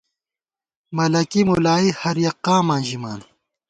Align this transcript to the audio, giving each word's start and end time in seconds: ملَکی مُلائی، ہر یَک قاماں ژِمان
ملَکی 0.97 1.41
مُلائی، 1.47 1.89
ہر 2.01 2.15
یَک 2.25 2.35
قاماں 2.45 2.81
ژِمان 2.87 3.19